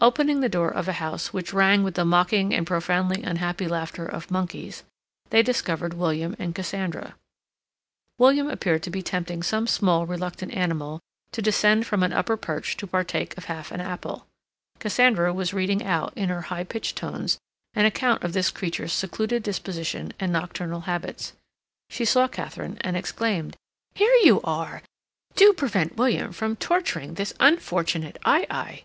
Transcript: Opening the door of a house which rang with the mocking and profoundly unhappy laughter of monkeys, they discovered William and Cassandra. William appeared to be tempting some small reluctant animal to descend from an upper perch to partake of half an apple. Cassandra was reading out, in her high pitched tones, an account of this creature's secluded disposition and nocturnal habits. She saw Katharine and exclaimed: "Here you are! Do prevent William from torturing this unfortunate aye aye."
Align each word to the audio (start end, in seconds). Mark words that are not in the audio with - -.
Opening 0.00 0.40
the 0.40 0.50
door 0.50 0.68
of 0.68 0.86
a 0.86 0.92
house 1.00 1.32
which 1.32 1.54
rang 1.54 1.82
with 1.82 1.94
the 1.94 2.04
mocking 2.04 2.52
and 2.52 2.66
profoundly 2.66 3.22
unhappy 3.22 3.66
laughter 3.66 4.04
of 4.04 4.30
monkeys, 4.30 4.82
they 5.30 5.42
discovered 5.42 5.94
William 5.94 6.36
and 6.38 6.54
Cassandra. 6.54 7.14
William 8.18 8.50
appeared 8.50 8.82
to 8.82 8.90
be 8.90 9.00
tempting 9.00 9.42
some 9.42 9.66
small 9.66 10.04
reluctant 10.04 10.52
animal 10.52 11.00
to 11.32 11.40
descend 11.40 11.86
from 11.86 12.02
an 12.02 12.12
upper 12.12 12.36
perch 12.36 12.76
to 12.76 12.86
partake 12.86 13.34
of 13.38 13.46
half 13.46 13.72
an 13.72 13.80
apple. 13.80 14.26
Cassandra 14.78 15.32
was 15.32 15.54
reading 15.54 15.82
out, 15.82 16.12
in 16.18 16.28
her 16.28 16.42
high 16.52 16.64
pitched 16.64 16.96
tones, 16.96 17.38
an 17.72 17.86
account 17.86 18.22
of 18.24 18.34
this 18.34 18.50
creature's 18.50 18.92
secluded 18.92 19.42
disposition 19.42 20.12
and 20.20 20.30
nocturnal 20.30 20.82
habits. 20.82 21.32
She 21.88 22.04
saw 22.04 22.28
Katharine 22.28 22.76
and 22.82 22.94
exclaimed: 22.94 23.56
"Here 23.94 24.14
you 24.22 24.42
are! 24.42 24.82
Do 25.34 25.54
prevent 25.54 25.96
William 25.96 26.34
from 26.34 26.56
torturing 26.56 27.14
this 27.14 27.32
unfortunate 27.40 28.18
aye 28.22 28.46
aye." 28.50 28.84